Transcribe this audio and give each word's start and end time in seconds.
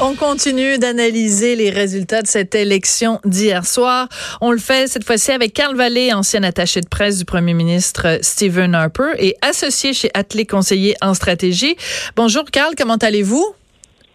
On 0.00 0.14
continue 0.14 0.78
d'analyser 0.78 1.56
les 1.56 1.70
résultats 1.70 2.22
de 2.22 2.28
cette 2.28 2.54
élection 2.54 3.20
d'hier 3.24 3.66
soir. 3.66 4.08
On 4.40 4.52
le 4.52 4.58
fait 4.58 4.88
cette 4.88 5.02
fois-ci 5.02 5.32
avec 5.32 5.52
Carl 5.52 5.76
Vallée, 5.76 6.12
ancien 6.12 6.44
attaché 6.44 6.80
de 6.80 6.88
presse 6.88 7.18
du 7.18 7.24
premier 7.24 7.52
ministre 7.52 8.20
Stephen 8.22 8.76
Harper 8.76 9.14
et 9.18 9.36
associé 9.42 9.92
chez 9.92 10.08
Atlé 10.14 10.46
Conseiller 10.46 10.94
en 11.00 11.14
stratégie. 11.14 11.76
Bonjour 12.14 12.44
Carl, 12.44 12.74
comment 12.76 12.94
allez-vous? 12.94 13.44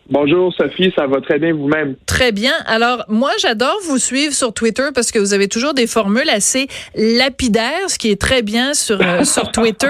Bonjour 0.09 0.53
Sophie, 0.53 0.91
ça 0.97 1.07
va 1.07 1.21
très 1.21 1.39
bien 1.39 1.53
vous-même? 1.53 1.95
Très 2.05 2.33
bien. 2.33 2.51
Alors 2.65 3.05
moi 3.07 3.31
j'adore 3.39 3.77
vous 3.85 3.97
suivre 3.97 4.33
sur 4.33 4.53
Twitter 4.53 4.89
parce 4.93 5.11
que 5.11 5.19
vous 5.19 5.33
avez 5.33 5.47
toujours 5.47 5.73
des 5.73 5.87
formules 5.87 6.29
assez 6.29 6.67
lapidaires, 6.93 7.89
ce 7.89 7.97
qui 7.97 8.11
est 8.11 8.19
très 8.19 8.41
bien 8.41 8.73
sur 8.73 8.99
euh, 9.01 9.23
sur 9.23 9.49
Twitter. 9.51 9.87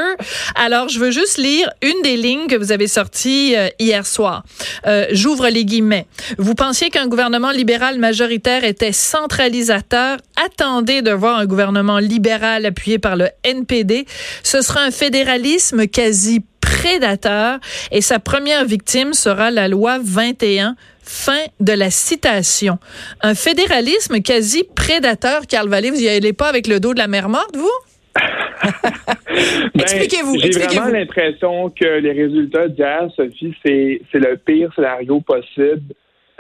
Alors 0.54 0.88
je 0.88 1.00
veux 1.00 1.10
juste 1.10 1.40
lire 1.40 1.68
une 1.82 2.00
des 2.04 2.16
lignes 2.16 2.46
que 2.46 2.56
vous 2.56 2.72
avez 2.72 2.88
sorties 2.88 3.56
euh, 3.58 3.70
hier 3.80 4.06
soir. 4.06 4.44
Euh, 4.86 5.08
J'ouvre 5.12 5.48
les 5.50 5.66
guillemets. 5.66 6.06
Vous 6.38 6.54
pensiez 6.54 6.92
qu'un 6.92 7.08
gouvernement 7.08 7.52
libéral 7.52 7.98
majoritaire 7.98 8.64
était 8.64 8.92
centralisateur? 8.92 10.18
Attendez 10.46 11.02
de 11.02 11.12
voir 11.12 11.40
un 11.40 11.46
gouvernement 11.48 11.98
libéral 11.98 12.68
appuyé 12.68 13.00
par 13.00 13.16
le 13.16 13.30
NPD. 13.44 14.06
Ce 14.44 14.62
sera 14.62 14.82
un 14.82 14.92
fédéralisme 14.92 15.88
quasi 15.88 16.42
prédateur 16.74 17.60
et 17.92 18.02
sa 18.02 18.20
première 18.20 18.66
victime 18.66 19.14
sera 19.14 19.52
la 19.52 19.68
loi 19.68 20.00
21. 20.04 20.76
Fin 21.06 21.44
de 21.60 21.74
la 21.74 21.90
citation. 21.90 22.78
Un 23.22 23.36
fédéralisme 23.36 24.22
quasi 24.22 24.64
prédateur, 24.64 25.42
Carl 25.50 25.68
Vallée, 25.68 25.92
vous 25.92 26.02
y 26.02 26.08
allez 26.08 26.32
pas 26.32 26.48
avec 26.48 26.66
le 26.66 26.80
dos 26.80 26.94
de 26.94 27.00
la 27.00 27.08
mer 27.08 27.28
morte, 27.28 27.58
vous? 27.58 27.70
expliquez-vous. 29.76 30.40
J'ai 30.40 30.52
vraiment 30.52 30.88
l'impression 30.88 31.70
que 31.70 32.00
les 32.00 32.14
résultats 32.14 32.70
d'hier, 32.70 33.10
Sophie, 33.18 33.54
c'est 33.66 34.00
le 34.14 34.38
pire 34.38 34.72
scénario 34.76 35.20
possible. 35.20 35.94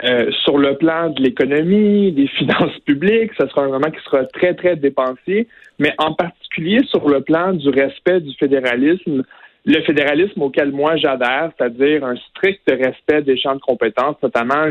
Euh, 0.03 0.31
sur 0.43 0.57
le 0.57 0.75
plan 0.77 1.09
de 1.09 1.21
l'économie, 1.21 2.11
des 2.13 2.27
finances 2.37 2.77
publiques, 2.85 3.31
ce 3.37 3.47
sera 3.47 3.63
un 3.63 3.67
moment 3.67 3.91
qui 3.91 4.03
sera 4.05 4.23
très, 4.25 4.53
très 4.53 4.75
dépensier, 4.75 5.47
mais 5.77 5.93
en 5.97 6.13
particulier 6.13 6.79
sur 6.89 7.07
le 7.09 7.21
plan 7.21 7.53
du 7.53 7.69
respect 7.69 8.21
du 8.21 8.33
fédéralisme, 8.39 9.23
le 9.65 9.81
fédéralisme 9.83 10.41
auquel 10.41 10.71
moi 10.71 10.97
j'adhère, 10.97 11.51
c'est-à-dire 11.57 12.03
un 12.03 12.15
strict 12.15 12.61
respect 12.67 13.21
des 13.21 13.37
champs 13.37 13.55
de 13.55 13.61
compétences, 13.61 14.17
notamment 14.21 14.67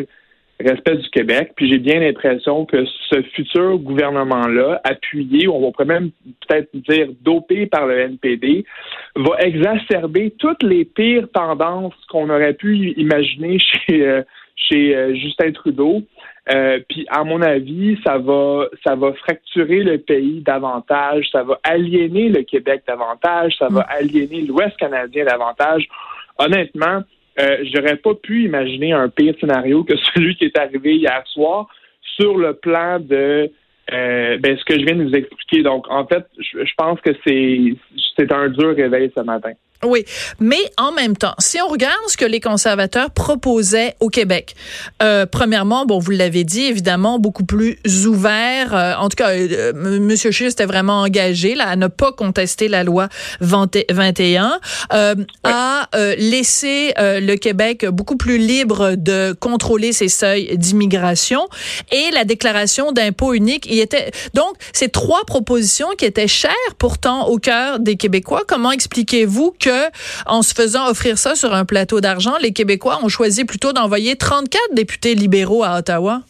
respect 0.61 0.97
du 0.97 1.09
Québec. 1.11 1.53
Puis 1.57 1.69
j'ai 1.71 1.79
bien 1.79 2.01
l'impression 2.01 2.65
que 2.65 2.85
ce 3.11 3.23
futur 3.35 3.79
gouvernement-là, 3.79 4.81
appuyé, 4.85 5.49
on 5.49 5.61
va 5.61 5.85
même 5.85 6.11
peut-être 6.47 6.69
dire 6.75 7.09
dopé 7.23 7.67
par 7.67 7.87
le 7.87 7.99
NPD, 7.99 8.65
va 9.17 9.37
exacerber 9.41 10.33
toutes 10.39 10.63
les 10.63 10.85
pires 10.85 11.29
tendances 11.33 11.95
qu'on 12.09 12.31
aurait 12.31 12.55
pu 12.55 12.93
imaginer 12.97 13.59
chez, 13.59 14.07
euh, 14.07 14.23
chez 14.57 14.97
euh, 14.97 15.15
Justin 15.15 15.53
Trudeau. 15.53 16.03
Euh, 16.51 16.81
puis 16.89 17.07
à 17.09 17.23
mon 17.23 17.41
avis, 17.41 17.99
ça 18.05 18.19
va 18.19 18.67
ça 18.85 18.97
va 18.97 19.13
fracturer 19.13 19.85
le 19.85 19.99
pays 19.99 20.41
davantage, 20.41 21.29
ça 21.31 21.45
va 21.45 21.61
aliéner 21.63 22.31
le 22.31 22.43
Québec 22.43 22.83
davantage, 22.87 23.55
ça 23.59 23.69
va 23.69 23.83
mm. 23.83 23.87
aliéner 23.89 24.41
l'Ouest 24.43 24.77
canadien 24.77 25.25
davantage. 25.25 25.87
Honnêtement, 26.39 27.03
euh, 27.41 27.59
j'aurais 27.73 27.97
pas 27.97 28.15
pu 28.15 28.45
imaginer 28.45 28.93
un 28.93 29.09
pire 29.09 29.35
scénario 29.41 29.85
que 29.85 29.95
celui 30.15 30.35
qui 30.35 30.47
est 30.47 30.59
arrivé 30.59 30.97
hier 30.97 31.23
soir 31.27 31.69
sur 32.17 32.37
le 32.37 32.55
plan 32.55 32.99
de 32.99 33.51
euh, 33.93 34.39
ben, 34.39 34.57
ce 34.57 34.65
que 34.65 34.79
je 34.79 34.85
viens 34.85 34.97
de 34.97 35.05
vous 35.05 35.15
expliquer. 35.15 35.63
Donc, 35.63 35.87
en 35.91 36.07
fait, 36.07 36.25
je 36.39 36.73
pense 36.77 37.01
que 37.01 37.11
c'est 37.25 37.75
c'est 38.17 38.33
un 38.33 38.49
dur 38.49 38.75
réveil 38.75 39.13
ce 39.17 39.23
matin. 39.23 39.53
Oui, 39.85 40.05
mais 40.39 40.61
en 40.77 40.93
même 40.93 41.17
temps, 41.17 41.35
si 41.41 41.61
on 41.61 41.67
regarde 41.67 41.97
ce 42.07 42.17
que 42.17 42.25
les 42.25 42.39
conservateurs 42.39 43.11
proposaient 43.11 43.97
au 43.99 44.11
Québec, 44.11 44.55
euh, 45.03 45.27
premièrement, 45.27 45.87
bon, 45.87 45.99
vous 45.99 46.13
l'avez 46.13 46.45
dit, 46.45 46.63
évidemment, 46.63 47.19
beaucoup 47.19 47.43
plus 47.45 47.81
ouvert. 48.07 48.77
Euh, 48.77 48.95
en 48.95 49.09
tout 49.09 49.17
cas, 49.17 49.31
euh, 49.31 49.73
Monsieur 49.75 50.31
Scheer 50.31 50.51
était 50.51 50.67
vraiment 50.67 51.01
engagé 51.01 51.57
là 51.57 51.67
à 51.67 51.75
ne 51.75 51.89
pas 51.89 52.13
contester 52.13 52.69
la 52.69 52.85
loi 52.85 53.09
21, 53.41 54.61
euh, 54.93 55.17
à 55.43 55.89
euh, 55.97 56.15
laisser 56.17 56.93
le 56.99 57.35
Québec 57.35 57.85
beaucoup 57.87 58.17
plus 58.17 58.39
libre 58.39 58.95
de 58.97 59.33
contrôler 59.33 59.93
ses 59.93 60.09
seuils 60.09 60.57
d'immigration 60.57 61.49
et 61.91 62.13
la 62.13 62.25
déclaration 62.25 62.93
d'impôt 62.93 63.35
unique. 63.35 63.67
Il 63.69 63.81
était 63.81 64.13
donc 64.35 64.55
ces 64.73 64.91
trois 64.91 65.25
propositions 65.25 65.89
qui 65.99 66.05
étaient 66.05 66.29
chères 66.29 66.53
pourtant 66.79 67.27
au 67.27 67.39
cœur 67.39 67.81
des 67.81 67.97
Québécois. 67.97 68.43
Comment 68.47 68.71
expliquez-vous 68.71 69.55
que 69.59 69.72
en 70.27 70.43
se 70.43 70.55
faisant 70.55 70.89
offrir 70.89 71.19
ça 71.19 71.35
sur 71.35 71.55
un 71.55 71.65
plateau 71.65 72.01
d'argent, 72.01 72.35
les 72.41 72.53
Québécois 72.53 72.99
ont 73.03 73.09
choisi 73.09 73.45
plutôt 73.45 73.73
d'envoyer 73.73 74.17
34 74.17 74.75
députés 74.75 75.15
libéraux 75.15 75.65
à 75.65 75.79
Ottawa? 75.79 76.23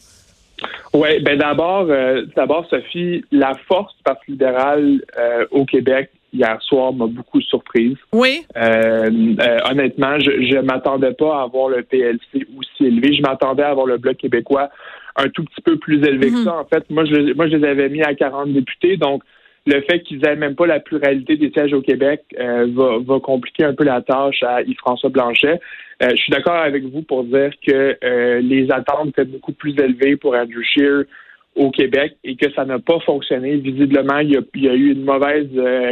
Oui, 0.95 1.21
ben 1.21 1.39
d'abord, 1.39 1.87
euh, 1.89 2.25
d'abord, 2.37 2.67
Sophie, 2.69 3.25
la 3.33 3.55
force 3.67 3.97
du 3.97 4.03
Parti 4.03 4.31
libéral 4.33 5.01
euh, 5.19 5.47
au 5.51 5.65
Québec 5.65 6.11
hier 6.33 6.57
soir 6.63 6.93
m'a 6.93 7.07
beaucoup 7.07 7.41
surprise. 7.41 7.97
Oui. 8.13 8.45
Euh, 8.57 9.37
honnêtement, 9.71 10.19
je 10.19 10.57
ne 10.57 10.63
m'attendais 10.63 11.13
pas 11.13 11.41
à 11.41 11.43
avoir 11.43 11.69
le 11.69 11.83
PLC 11.83 12.47
aussi 12.59 12.87
élevé. 12.87 13.15
Je 13.15 13.23
m'attendais 13.23 13.63
à 13.63 13.71
avoir 13.71 13.87
le 13.87 13.99
Bloc 13.99 14.17
québécois 14.17 14.71
un 15.17 15.29
tout 15.29 15.45
petit 15.45 15.61
peu 15.61 15.77
plus 15.79 16.03
élevé 16.07 16.31
que 16.31 16.37
mhm. 16.37 16.45
ça. 16.45 16.55
En 16.59 16.65
fait, 16.65 16.89
moi 16.91 17.05
je, 17.05 17.35
moi, 17.35 17.49
je 17.49 17.57
les 17.57 17.69
avais 17.69 17.89
mis 17.89 18.03
à 18.03 18.15
40 18.15 18.53
députés, 18.53 18.97
donc 18.97 19.23
le 19.67 19.81
fait 19.83 20.01
qu'ils 20.01 20.19
n'aient 20.19 20.37
même 20.37 20.55
pas 20.55 20.67
la 20.67 20.81
pluralité 20.81 21.37
des 21.37 21.51
sièges 21.51 21.73
au 21.73 21.83
Québec 21.83 22.23
euh, 22.39 22.67
va, 22.75 23.21
compliquer 23.21 23.65
un 23.65 23.75
peu 23.75 23.85
la 23.85 24.01
tâche 24.01 24.43
à 24.43 24.63
Yves-François 24.63 25.11
Blanchet. 25.11 25.61
Euh, 26.03 26.11
je 26.11 26.17
suis 26.17 26.33
d'accord 26.33 26.57
avec 26.57 26.83
vous 26.85 27.03
pour 27.03 27.25
dire 27.25 27.51
que 27.67 27.97
euh, 28.03 28.41
les 28.41 28.71
attentes 28.73 29.11
étaient 29.11 29.25
beaucoup 29.25 29.53
plus 29.53 29.75
élevées 29.79 30.17
pour 30.17 30.35
Andrew 30.35 30.63
Scheer 30.63 31.05
au 31.55 31.71
Québec 31.71 32.17
et 32.25 32.35
que 32.35 32.51
ça 32.53 32.65
n'a 32.65 32.81
pas 32.81 32.99
fonctionné. 33.01 33.57
Visiblement, 33.57 34.19
il 34.19 34.33
y 34.33 34.69
a, 34.69 34.75
eu 34.75 34.93
une 34.93 35.05
mauvaise 35.05 35.51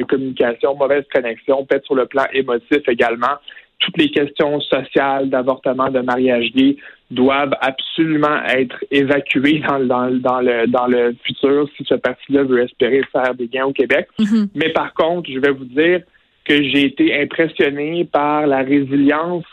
communication, 0.08 0.74
mauvaise 0.74 1.04
connexion, 1.14 1.64
peut-être 1.64 1.84
sur 1.84 1.94
le 1.94 2.06
plan 2.06 2.24
émotif 2.32 2.88
également 2.88 3.36
toutes 3.78 3.96
les 3.98 4.10
questions 4.10 4.60
sociales 4.60 5.30
d'avortement, 5.30 5.90
de 5.90 6.00
mariage 6.00 6.52
gay 6.54 6.76
doivent 7.10 7.54
absolument 7.60 8.42
être 8.44 8.84
évacuées 8.90 9.62
dans, 9.68 10.10
dans, 10.10 10.40
le, 10.40 10.66
dans 10.66 10.86
le 10.86 11.14
futur 11.24 11.68
si 11.76 11.84
ce 11.84 11.94
parti-là 11.94 12.44
veut 12.44 12.62
espérer 12.62 13.02
faire 13.10 13.34
des 13.34 13.48
gains 13.48 13.64
au 13.64 13.72
Québec. 13.72 14.08
Mm-hmm. 14.18 14.48
Mais 14.54 14.70
par 14.70 14.94
contre, 14.94 15.28
je 15.30 15.38
vais 15.40 15.50
vous 15.50 15.64
dire 15.64 16.02
que 16.44 16.62
j'ai 16.62 16.86
été 16.86 17.20
impressionné 17.20 18.04
par 18.04 18.46
la 18.46 18.58
résilience 18.58 19.44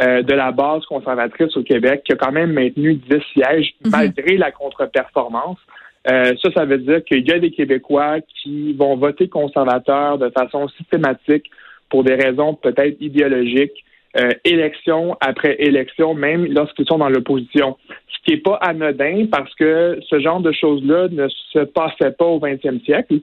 euh, 0.00 0.22
de 0.22 0.32
la 0.32 0.52
base 0.52 0.84
conservatrice 0.86 1.56
au 1.56 1.62
Québec 1.62 2.02
qui 2.04 2.12
a 2.12 2.16
quand 2.16 2.32
même 2.32 2.52
maintenu 2.52 2.94
10 2.94 3.18
sièges 3.32 3.74
mm-hmm. 3.84 3.90
malgré 3.90 4.36
la 4.36 4.52
contre-performance. 4.52 5.58
Euh, 6.10 6.34
ça, 6.42 6.50
ça 6.54 6.64
veut 6.64 6.78
dire 6.78 7.04
qu'il 7.04 7.28
y 7.28 7.32
a 7.32 7.38
des 7.38 7.50
Québécois 7.50 8.16
qui 8.42 8.72
vont 8.74 8.96
voter 8.96 9.28
conservateur 9.28 10.18
de 10.18 10.30
façon 10.30 10.68
systématique 10.68 11.50
pour 11.90 12.04
des 12.04 12.14
raisons 12.14 12.54
peut-être 12.54 12.96
idéologiques, 13.00 13.84
euh, 14.18 14.30
élection 14.44 15.16
après 15.20 15.56
élection, 15.58 16.12
même 16.12 16.44
lorsqu'ils 16.46 16.86
sont 16.86 16.98
dans 16.98 17.08
l'opposition. 17.08 17.78
Ce 18.08 18.24
qui 18.24 18.32
n'est 18.32 18.42
pas 18.42 18.56
anodin 18.56 19.26
parce 19.30 19.54
que 19.54 19.98
ce 20.06 20.20
genre 20.20 20.40
de 20.40 20.52
choses-là 20.52 21.08
ne 21.10 21.28
se 21.28 21.60
passait 21.60 22.10
pas 22.10 22.26
au 22.26 22.38
20e 22.38 22.84
siècle. 22.84 23.20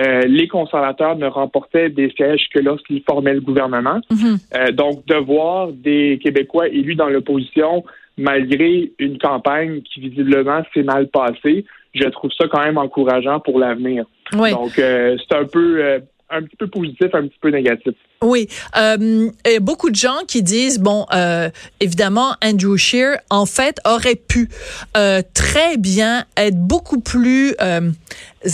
Euh, 0.00 0.22
les 0.26 0.48
conservateurs 0.48 1.16
ne 1.16 1.26
remportaient 1.26 1.90
des 1.90 2.10
sièges 2.16 2.48
que 2.52 2.58
lorsqu'ils 2.58 3.02
formaient 3.02 3.34
le 3.34 3.40
gouvernement. 3.40 4.00
Mhm. 4.10 4.38
Euh, 4.56 4.72
donc, 4.72 5.06
de 5.06 5.14
voir 5.14 5.68
des 5.68 6.18
Québécois 6.20 6.68
élus 6.68 6.96
dans 6.96 7.08
l'opposition, 7.08 7.84
malgré 8.16 8.90
une 8.98 9.18
campagne 9.18 9.82
qui 9.82 10.00
visiblement 10.00 10.62
s'est 10.74 10.82
mal 10.82 11.06
passée, 11.08 11.64
je 11.94 12.08
trouve 12.08 12.32
ça 12.32 12.48
quand 12.48 12.64
même 12.64 12.78
encourageant 12.78 13.38
pour 13.38 13.60
l'avenir. 13.60 14.06
Donc, 14.32 14.72
c'est 14.72 15.34
un 15.36 15.44
peu 15.44 16.00
un 16.32 16.42
petit 16.42 16.56
peu 16.56 16.66
positif, 16.66 17.14
un 17.14 17.28
petit 17.28 17.38
peu 17.40 17.50
négatif. 17.50 17.94
Oui, 18.22 18.48
euh, 18.76 19.30
et 19.44 19.58
beaucoup 19.58 19.90
de 19.90 19.96
gens 19.96 20.20
qui 20.26 20.42
disent 20.42 20.78
bon, 20.78 21.06
euh, 21.12 21.50
évidemment, 21.80 22.36
Andrew 22.42 22.76
Shear 22.76 23.16
en 23.30 23.46
fait 23.46 23.78
aurait 23.84 24.14
pu 24.16 24.48
euh, 24.96 25.22
très 25.34 25.76
bien 25.76 26.24
être 26.36 26.56
beaucoup 26.56 27.00
plus 27.00 27.54
euh, 27.60 27.90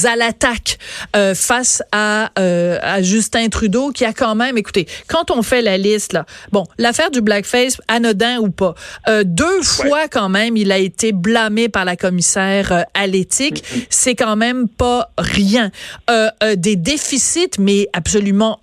à 0.05 0.17
l'attaque 0.17 0.79
euh, 1.17 1.35
face 1.35 1.82
à, 1.93 2.31
euh, 2.38 2.79
à 2.82 3.03
Justin 3.03 3.49
Trudeau, 3.49 3.91
qui 3.91 4.05
a 4.05 4.12
quand 4.12 4.35
même, 4.35 4.59
écoutez, 4.59 4.87
quand 5.06 5.31
on 5.31 5.43
fait 5.43 5.62
la 5.62 5.79
liste 5.79 6.12
là, 6.12 6.26
bon, 6.53 6.67
l'affaire 6.79 7.11
du 7.11 7.21
blackface, 7.21 7.79
anodin 7.88 8.38
ou 8.38 8.50
pas, 8.50 8.75
euh, 9.09 9.23
deux 9.25 9.62
fois 9.62 10.09
quand 10.09 10.29
même, 10.29 10.56
il 10.56 10.73
a 10.73 10.79
été 10.79 11.12
blâmé 11.12 11.69
par 11.69 11.85
la 11.85 11.97
commissaire 11.97 12.87
à 12.94 13.06
l'éthique. 13.06 13.62
Mm-hmm. 13.64 13.87
C'est 13.91 14.14
quand 14.14 14.37
même 14.37 14.69
pas 14.69 15.11
rien. 15.19 15.71
Euh, 16.11 16.29
euh, 16.43 16.56
des 16.56 16.76
déficits, 16.76 17.59
mais 17.59 17.88
absolument 17.93 18.61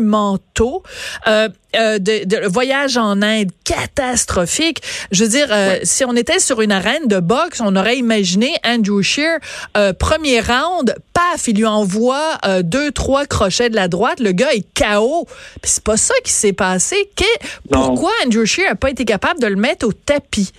monumentaux. 0.00 0.82
Euh, 1.26 1.48
euh, 1.74 1.98
de, 1.98 2.24
de, 2.24 2.46
voyage 2.48 2.96
en 2.96 3.20
Inde 3.20 3.50
catastrophique. 3.64 4.82
Je 5.10 5.24
veux 5.24 5.30
dire, 5.30 5.48
euh, 5.50 5.72
ouais. 5.72 5.80
si 5.82 6.06
on 6.06 6.16
était 6.16 6.38
sur 6.38 6.62
une 6.62 6.72
arène 6.72 7.06
de 7.06 7.20
boxe, 7.20 7.60
on 7.60 7.76
aurait 7.76 7.98
imaginé 7.98 8.54
Andrew 8.64 9.02
Shear, 9.02 9.38
euh, 9.76 9.92
premier 9.92 10.40
round, 10.40 10.94
paf, 11.12 11.48
il 11.48 11.56
lui 11.56 11.66
envoie 11.66 12.38
deux, 12.62 12.92
trois 12.92 13.26
crochets 13.26 13.68
de 13.68 13.76
la 13.76 13.88
droite, 13.88 14.20
le 14.20 14.32
gars 14.32 14.52
est 14.54 14.64
KO. 14.74 15.26
C'est 15.62 15.84
pas 15.84 15.98
ça 15.98 16.14
qui 16.24 16.32
s'est 16.32 16.54
passé. 16.54 17.10
Que, 17.14 17.24
pourquoi 17.70 18.12
Andrew 18.24 18.46
Shear 18.46 18.70
n'a 18.70 18.74
pas 18.74 18.90
été 18.90 19.04
capable 19.04 19.40
de 19.40 19.46
le 19.46 19.56
mettre 19.56 19.86
au 19.86 19.92
tapis? 19.92 20.52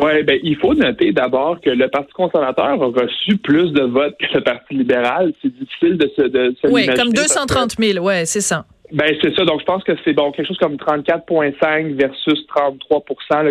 Oui, 0.00 0.22
ben, 0.24 0.40
il 0.42 0.56
faut 0.56 0.74
noter 0.74 1.12
d'abord 1.12 1.60
que 1.60 1.70
le 1.70 1.88
Parti 1.88 2.12
conservateur 2.12 2.66
a 2.66 2.86
reçu 2.86 3.36
plus 3.36 3.72
de 3.72 3.82
votes 3.82 4.16
que 4.18 4.26
le 4.34 4.40
Parti 4.42 4.74
libéral. 4.74 5.32
C'est 5.40 5.54
difficile 5.56 5.96
de 5.96 6.10
se, 6.16 6.22
de 6.22 6.54
se 6.60 6.66
Oui, 6.68 6.86
comme 6.96 7.12
230 7.12 7.76
000, 7.78 8.04
ouais, 8.04 8.24
c'est 8.24 8.40
ça. 8.40 8.64
Ben 8.92 9.16
c'est 9.22 9.34
ça. 9.34 9.44
Donc 9.44 9.60
je 9.60 9.64
pense 9.64 9.82
que 9.82 9.92
c'est 10.04 10.12
bon 10.12 10.30
quelque 10.30 10.46
chose 10.46 10.58
comme 10.58 10.76
34,5 10.76 11.94
versus 11.94 12.46
33 12.48 13.02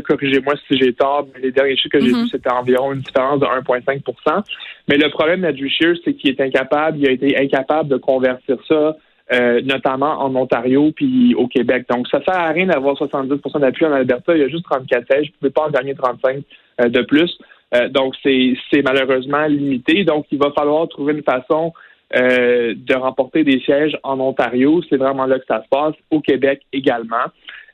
Corrigez-moi 0.07 0.53
si 0.67 0.77
j'ai 0.77 0.93
tort. 0.93 1.27
Mais 1.33 1.41
les 1.41 1.51
derniers 1.51 1.75
chiffres 1.75 1.97
que 1.97 1.99
j'ai 1.99 2.11
mm 2.11 2.13
-hmm. 2.13 2.23
vus 2.23 2.29
c'était 2.29 2.51
environ 2.51 2.93
une 2.93 3.01
différence 3.01 3.39
de 3.39 3.45
1,5% 3.45 4.43
Mais 4.87 4.97
le 4.97 5.09
problème 5.09 5.41
d'Andrew 5.41 5.69
Scheer, 5.69 5.95
c'est 6.03 6.13
qu'il 6.13 6.29
est 6.29 6.41
incapable. 6.41 6.99
Il 6.99 7.07
a 7.07 7.11
été 7.11 7.35
incapable 7.37 7.89
de 7.89 7.97
convertir 7.97 8.57
ça. 8.67 8.95
Euh, 9.33 9.61
notamment 9.63 10.21
en 10.21 10.35
Ontario 10.35 10.91
puis 10.91 11.33
au 11.33 11.47
Québec. 11.47 11.85
Donc, 11.89 12.07
ça 12.09 12.21
sert 12.23 12.37
à 12.37 12.49
rien 12.49 12.67
d'avoir 12.67 12.95
70% 12.95 13.59
d'appui 13.61 13.85
en 13.85 13.93
Alberta. 13.93 14.35
Il 14.35 14.41
y 14.41 14.43
a 14.43 14.47
juste 14.47 14.65
34 14.65 15.07
sièges. 15.07 15.27
Vous 15.27 15.33
ne 15.33 15.37
pouvez 15.39 15.49
pas 15.49 15.67
en 15.67 15.71
gagner 15.71 15.95
35 15.95 16.43
euh, 16.81 16.89
de 16.89 17.01
plus. 17.01 17.35
Euh, 17.73 17.89
donc, 17.89 18.13
c'est 18.21 18.81
malheureusement 18.83 19.45
limité. 19.47 20.03
Donc, 20.03 20.25
il 20.31 20.37
va 20.37 20.51
falloir 20.51 20.87
trouver 20.87 21.13
une 21.13 21.23
façon 21.23 21.73
euh, 22.15 22.75
de 22.77 22.95
remporter 22.95 23.43
des 23.43 23.59
sièges 23.61 23.97
en 24.03 24.19
Ontario. 24.19 24.81
C'est 24.89 24.97
vraiment 24.97 25.25
là 25.25 25.39
que 25.39 25.45
ça 25.47 25.63
se 25.63 25.69
passe, 25.69 25.95
au 26.11 26.19
Québec 26.19 26.61
également. 26.71 27.25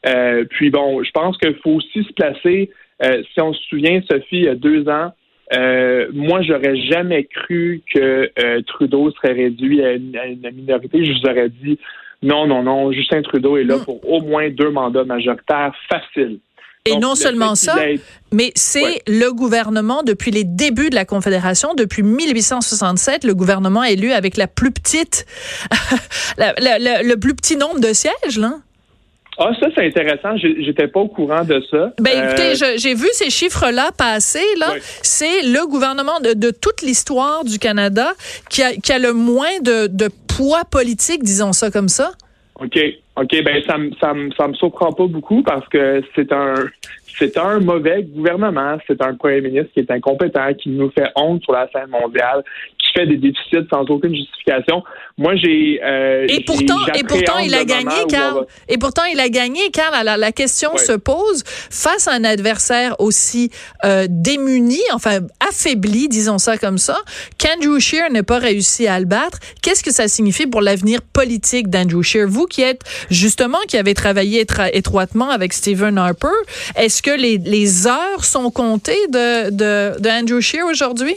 Euh, 0.07 0.45
puis 0.49 0.69
bon, 0.69 1.03
je 1.03 1.11
pense 1.11 1.37
qu'il 1.37 1.55
faut 1.55 1.71
aussi 1.71 2.03
se 2.03 2.13
placer, 2.13 2.71
si 3.01 3.41
on 3.41 3.53
se 3.53 3.61
souvient, 3.63 4.01
Sophie, 4.09 4.37
il 4.37 4.43
y 4.43 4.49
a 4.49 4.55
deux 4.55 4.87
ans, 4.87 5.11
euh, 5.53 6.07
moi, 6.13 6.41
j'aurais 6.41 6.77
jamais 6.77 7.23
cru 7.25 7.81
que 7.93 8.31
Trudeau 8.67 9.11
serait 9.11 9.33
réduit 9.33 9.83
à 9.83 9.93
une, 9.93 10.15
à 10.15 10.27
une, 10.27 10.49
minorité. 10.53 11.03
Je 11.03 11.11
vous 11.13 11.29
aurais 11.29 11.49
dit 11.49 11.79
non, 12.21 12.47
non, 12.47 12.63
non, 12.63 12.91
Justin 12.91 13.21
Trudeau 13.21 13.57
est 13.57 13.63
là 13.63 13.77
Mm. 13.77 13.85
pour 13.85 14.09
au 14.09 14.21
moins 14.21 14.49
deux 14.49 14.69
mandats 14.69 15.05
majoritaires 15.05 15.73
faciles. 15.89 16.39
Et 16.85 16.91
Donc, 16.91 17.01
non 17.01 17.15
seulement 17.15 17.55
ça, 17.55 17.89
ait... 17.89 17.99
mais 18.31 18.51
c'est 18.55 18.81
ouais. 18.81 19.01
le 19.05 19.31
gouvernement 19.33 20.01
depuis 20.01 20.31
les 20.31 20.45
débuts 20.45 20.89
de 20.89 20.95
la 20.95 21.03
Confédération, 21.05 21.75
depuis 21.75 22.03
1867, 22.03 23.25
le 23.25 23.35
gouvernement 23.35 23.83
élu 23.83 24.11
avec 24.13 24.37
la 24.37 24.47
plus 24.47 24.71
petite, 24.71 25.25
la, 26.37 26.53
la, 26.57 26.79
la, 26.79 27.03
le 27.03 27.17
plus 27.17 27.35
petit 27.35 27.57
nombre 27.57 27.79
de 27.79 27.91
sièges, 27.93 28.37
là. 28.37 28.59
Ah, 29.41 29.51
ça, 29.57 29.67
c'est 29.73 29.85
intéressant. 29.85 30.35
J'étais 30.35 30.87
pas 30.87 30.99
au 30.99 31.07
courant 31.07 31.45
de 31.45 31.63
ça. 31.71 31.93
Ben, 31.99 32.25
écoutez, 32.25 32.61
euh... 32.61 32.73
j'ai 32.77 32.93
vu 32.93 33.07
ces 33.13 33.29
chiffres-là 33.29 33.91
passer, 33.97 34.43
là. 34.59 34.71
Oui. 34.73 34.79
C'est 35.01 35.43
le 35.43 35.65
gouvernement 35.65 36.19
de, 36.19 36.33
de 36.33 36.51
toute 36.51 36.81
l'histoire 36.81 37.45
du 37.45 37.57
Canada 37.57 38.11
qui 38.49 38.61
a, 38.61 38.73
qui 38.73 38.91
a 38.91 38.99
le 38.99 39.13
moins 39.13 39.59
de, 39.61 39.87
de 39.87 40.09
poids 40.27 40.65
politique, 40.69 41.23
disons 41.23 41.53
ça 41.53 41.71
comme 41.71 41.87
ça. 41.87 42.11
OK. 42.59 42.77
OK, 43.15 43.43
ben 43.43 43.61
ça 43.67 43.77
me 43.77 43.91
ça 43.99 44.13
me 44.13 44.31
ça 44.31 44.47
me 44.47 44.53
surprend 44.53 44.93
pas 44.93 45.07
beaucoup 45.07 45.43
parce 45.43 45.67
que 45.67 46.01
c'est 46.15 46.31
un 46.31 46.53
c'est 47.17 47.37
un 47.37 47.59
mauvais 47.59 48.03
gouvernement, 48.03 48.77
c'est 48.87 49.01
un 49.01 49.13
premier 49.15 49.41
ministre 49.41 49.71
qui 49.73 49.81
est 49.81 49.91
incompétent, 49.91 50.53
qui 50.53 50.69
nous 50.69 50.89
fait 50.91 51.09
honte 51.15 51.43
sur 51.43 51.51
la 51.51 51.69
scène 51.71 51.89
mondiale, 51.89 52.43
qui 52.89 52.99
fait 52.99 53.07
des 53.07 53.17
déficits 53.17 53.67
sans 53.71 53.81
aucune 53.89 54.15
justification. 54.15 54.83
Moi, 55.17 55.35
j'ai 55.35 55.79
euh, 55.83 56.25
et 56.29 56.43
pourtant 56.43 56.77
et 56.95 57.03
pourtant 57.03 57.37
il 57.39 57.53
a 57.53 57.65
gagné, 57.65 58.05
Carl. 58.09 58.45
Et 58.67 58.77
pourtant 58.77 59.03
il 59.05 59.19
a 59.19 59.29
gagné, 59.29 59.69
Carl. 59.71 59.93
Alors 59.93 60.17
la 60.17 60.31
question 60.31 60.77
se 60.77 60.93
pose 60.93 61.43
face 61.45 62.07
à 62.07 62.13
un 62.13 62.23
adversaire 62.23 62.95
aussi 62.99 63.51
euh, 63.85 64.07
démuni, 64.09 64.79
enfin 64.93 65.19
affaibli, 65.47 66.07
disons 66.07 66.37
ça 66.37 66.57
comme 66.57 66.77
ça, 66.77 66.97
qu'Andrew 67.37 67.79
Scheer 67.79 68.09
n'ait 68.11 68.23
pas 68.23 68.39
réussi 68.39 68.87
à 68.87 68.99
le 68.99 69.05
battre. 69.05 69.39
Qu'est-ce 69.61 69.83
que 69.83 69.91
ça 69.91 70.07
signifie 70.07 70.47
pour 70.47 70.61
l'avenir 70.61 71.01
politique 71.01 71.69
d'Andrew 71.69 72.01
Scheer? 72.03 72.27
Vous 72.27 72.45
qui 72.45 72.61
êtes 72.61 72.81
justement 73.11 73.59
qui 73.67 73.77
avez 73.77 73.93
travaillé 73.93 74.45
étroitement 74.73 75.29
avec 75.29 75.53
Stephen 75.53 75.97
Harper, 75.97 76.27
est-ce 76.75 77.01
que 77.01 77.11
les, 77.11 77.37
les 77.37 77.87
heures 77.87 78.23
sont 78.23 78.51
comptées 78.51 79.07
de, 79.09 79.49
de, 79.49 79.99
de 79.99 80.09
Andrew 80.09 80.41
Scheer 80.41 80.65
aujourd'hui? 80.65 81.15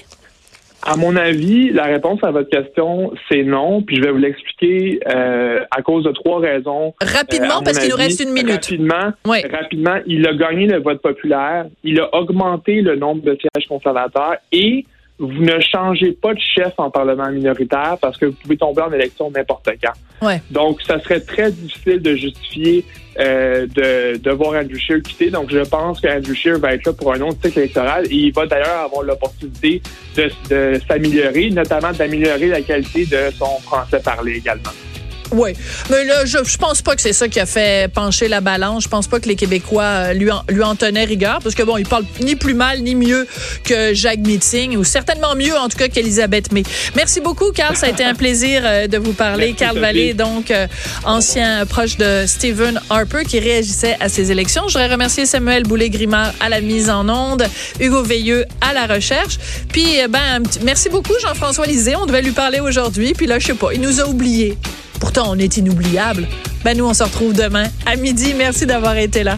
À 0.84 0.96
mon 0.96 1.14
avis, 1.16 1.70
la 1.70 1.84
réponse 1.84 2.18
à 2.22 2.30
votre 2.30 2.50
question, 2.50 3.12
c'est 3.30 3.44
non. 3.44 3.82
Puis 3.82 3.96
je 3.96 4.02
vais 4.02 4.10
vous 4.10 4.18
l'expliquer 4.18 5.00
euh, 5.14 5.60
à 5.70 5.82
cause 5.82 6.04
de 6.04 6.10
trois 6.10 6.40
raisons. 6.40 6.94
Rapidement, 7.00 7.60
euh, 7.60 7.64
parce 7.64 7.78
qu'il 7.78 7.90
nous 7.90 7.96
reste 7.96 8.20
une 8.20 8.32
minute. 8.32 8.50
Rapidement, 8.50 9.12
oui. 9.26 9.38
rapidement, 9.50 9.98
il 10.06 10.26
a 10.26 10.34
gagné 10.34 10.66
le 10.66 10.80
vote 10.80 11.00
populaire, 11.00 11.66
il 11.84 12.00
a 12.00 12.12
augmenté 12.14 12.80
le 12.80 12.96
nombre 12.96 13.22
de 13.22 13.38
sièges 13.40 13.68
conservateurs 13.68 14.36
et 14.50 14.84
vous 15.18 15.44
ne 15.44 15.60
changez 15.60 16.12
pas 16.12 16.34
de 16.34 16.40
chef 16.40 16.72
en 16.78 16.90
parlement 16.90 17.30
minoritaire 17.30 17.96
parce 18.00 18.16
que 18.18 18.26
vous 18.26 18.32
pouvez 18.32 18.56
tomber 18.56 18.82
en 18.82 18.92
élection 18.92 19.30
n'importe 19.30 19.68
quand. 19.82 20.26
Ouais. 20.26 20.42
Donc, 20.50 20.82
ça 20.82 21.00
serait 21.00 21.20
très 21.20 21.50
difficile 21.50 22.00
de 22.00 22.16
justifier 22.16 22.84
euh, 23.18 23.66
de, 23.66 24.16
de 24.16 24.30
voir 24.30 24.60
Andrew 24.60 24.76
Scheer 24.76 25.02
quitter. 25.02 25.30
Donc, 25.30 25.50
je 25.50 25.60
pense 25.60 26.00
qu'Andrew 26.00 26.34
Scheer 26.34 26.58
va 26.58 26.74
être 26.74 26.86
là 26.86 26.92
pour 26.92 27.12
un 27.12 27.20
autre 27.20 27.38
cycle 27.44 27.58
électoral 27.60 28.06
et 28.06 28.14
il 28.14 28.32
va 28.32 28.46
d'ailleurs 28.46 28.84
avoir 28.84 29.02
l'opportunité 29.02 29.82
de, 30.16 30.30
de 30.48 30.80
s'améliorer, 30.88 31.50
notamment 31.50 31.92
d'améliorer 31.92 32.48
la 32.48 32.62
qualité 32.62 33.04
de 33.06 33.30
son 33.36 33.60
français 33.60 34.00
parlé 34.02 34.36
également. 34.36 34.70
Oui, 35.32 35.54
mais 35.90 36.04
là, 36.04 36.24
je, 36.26 36.38
je 36.44 36.56
pense 36.58 36.82
pas 36.82 36.94
que 36.94 37.00
c'est 37.00 37.12
ça 37.12 37.26
qui 37.28 37.40
a 37.40 37.46
fait 37.46 37.90
pencher 37.92 38.28
la 38.28 38.40
balance. 38.40 38.84
Je 38.84 38.88
pense 38.88 39.06
pas 39.06 39.18
que 39.18 39.28
les 39.28 39.36
Québécois 39.36 40.12
lui 40.12 40.30
en, 40.30 40.42
lui 40.48 40.62
en 40.62 40.74
tenaient 40.76 41.04
rigueur, 41.04 41.38
parce 41.42 41.54
que 41.54 41.62
bon, 41.62 41.78
il 41.78 41.86
parle 41.86 42.04
ni 42.20 42.36
plus 42.36 42.54
mal 42.54 42.82
ni 42.82 42.94
mieux 42.94 43.26
que 43.64 43.94
Jacques 43.94 44.20
Meeting, 44.20 44.76
ou 44.76 44.84
certainement 44.84 45.34
mieux 45.34 45.56
en 45.56 45.68
tout 45.68 45.78
cas 45.78 45.88
qu'Elisabeth 45.88 46.52
May. 46.52 46.62
Merci 46.94 47.20
beaucoup, 47.20 47.50
Carl. 47.52 47.76
Ça 47.76 47.86
a 47.86 47.88
été 47.90 48.04
un 48.04 48.14
plaisir 48.14 48.62
euh, 48.64 48.86
de 48.86 48.98
vous 48.98 49.12
parler. 49.12 49.54
Carl 49.54 49.78
Vallée, 49.78 50.14
donc 50.14 50.50
euh, 50.50 50.66
ancien 51.04 51.64
proche 51.66 51.96
de 51.96 52.24
Stephen 52.26 52.80
Harper, 52.90 53.24
qui 53.24 53.40
réagissait 53.40 53.96
à 54.00 54.08
ces 54.08 54.30
élections. 54.30 54.68
Je 54.68 54.74
voudrais 54.74 54.92
remercier 54.92 55.24
Samuel 55.24 55.62
Boulay-Grimard 55.62 56.32
à 56.40 56.48
la 56.48 56.60
mise 56.60 56.90
en 56.90 57.08
onde, 57.08 57.46
Hugo 57.80 58.02
Veilleux 58.02 58.44
à 58.60 58.72
la 58.72 58.86
recherche. 58.86 59.38
Puis, 59.72 59.86
ben, 60.10 60.42
merci 60.62 60.88
beaucoup, 60.88 61.14
Jean-François 61.22 61.66
Lisée. 61.66 61.96
On 61.96 62.06
devait 62.06 62.22
lui 62.22 62.32
parler 62.32 62.60
aujourd'hui, 62.60 63.14
puis 63.14 63.26
là, 63.26 63.38
je 63.38 63.46
sais 63.46 63.54
pas, 63.54 63.72
il 63.72 63.80
nous 63.80 64.00
a 64.00 64.06
oubliés. 64.06 64.56
Pourtant, 65.02 65.32
on 65.32 65.36
est 65.36 65.56
inoubliable. 65.56 66.28
Ben, 66.62 66.78
nous, 66.78 66.84
on 66.84 66.94
se 66.94 67.02
retrouve 67.02 67.32
demain 67.32 67.64
à 67.86 67.96
midi. 67.96 68.34
Merci 68.38 68.66
d'avoir 68.66 68.96
été 68.96 69.24
là. 69.24 69.36